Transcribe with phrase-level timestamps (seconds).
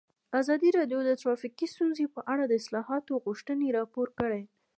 [0.39, 4.41] ازادي راډیو د ټرافیکي ستونزې په اړه د اصلاحاتو غوښتنې راپور کړې.